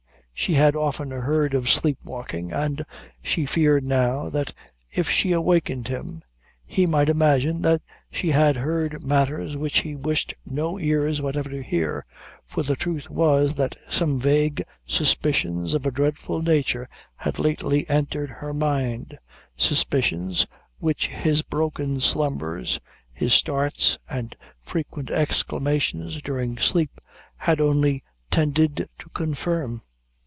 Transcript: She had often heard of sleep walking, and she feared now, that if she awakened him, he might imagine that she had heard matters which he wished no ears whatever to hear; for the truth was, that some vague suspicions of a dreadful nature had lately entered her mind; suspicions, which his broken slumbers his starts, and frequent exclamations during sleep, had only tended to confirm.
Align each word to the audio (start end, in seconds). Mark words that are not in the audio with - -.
She 0.33 0.55
had 0.55 0.75
often 0.75 1.11
heard 1.11 1.53
of 1.53 1.69
sleep 1.69 1.99
walking, 2.03 2.51
and 2.51 2.83
she 3.21 3.45
feared 3.45 3.85
now, 3.85 4.27
that 4.29 4.51
if 4.91 5.07
she 5.07 5.33
awakened 5.33 5.87
him, 5.87 6.23
he 6.65 6.87
might 6.87 7.09
imagine 7.09 7.61
that 7.61 7.83
she 8.11 8.31
had 8.31 8.55
heard 8.55 9.03
matters 9.03 9.55
which 9.55 9.81
he 9.81 9.95
wished 9.95 10.33
no 10.43 10.79
ears 10.79 11.21
whatever 11.21 11.47
to 11.51 11.61
hear; 11.61 12.03
for 12.47 12.63
the 12.63 12.75
truth 12.75 13.07
was, 13.07 13.53
that 13.53 13.75
some 13.87 14.19
vague 14.19 14.63
suspicions 14.87 15.75
of 15.75 15.85
a 15.85 15.91
dreadful 15.91 16.41
nature 16.41 16.87
had 17.17 17.37
lately 17.37 17.87
entered 17.87 18.31
her 18.31 18.51
mind; 18.51 19.19
suspicions, 19.55 20.47
which 20.79 21.05
his 21.07 21.43
broken 21.43 21.99
slumbers 21.99 22.79
his 23.13 23.35
starts, 23.35 23.99
and 24.09 24.35
frequent 24.59 25.11
exclamations 25.11 26.19
during 26.23 26.57
sleep, 26.57 26.99
had 27.37 27.61
only 27.61 28.03
tended 28.31 28.89
to 28.97 29.07
confirm. 29.09 29.83